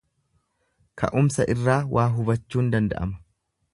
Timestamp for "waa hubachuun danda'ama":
1.97-3.23